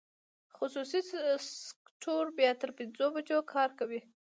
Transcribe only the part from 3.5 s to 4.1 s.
کار کوي.